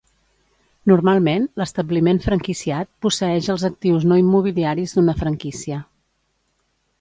Normalment, 0.91 1.43
l'establiment 1.61 2.19
franquiciat 2.23 2.89
posseeix 3.07 3.51
els 3.55 3.67
actius 3.69 4.09
no 4.13 4.19
immobiliaris 4.23 4.97
d'una 4.97 5.17
franquícia. 5.21 5.81